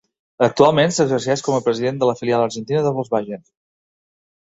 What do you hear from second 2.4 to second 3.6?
argentina de Volkswagen.